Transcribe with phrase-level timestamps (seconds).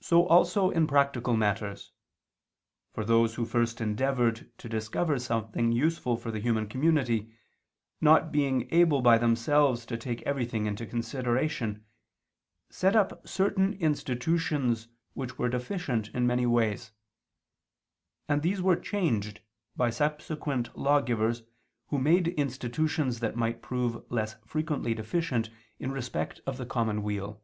[0.00, 1.92] So also in practical matters:
[2.94, 7.30] for those who first endeavored to discover something useful for the human community,
[8.00, 11.84] not being able by themselves to take everything into consideration,
[12.70, 16.92] set up certain institutions which were deficient in many ways;
[18.26, 19.42] and these were changed
[19.76, 21.42] by subsequent lawgivers
[21.88, 27.42] who made institutions that might prove less frequently deficient in respect of the common weal.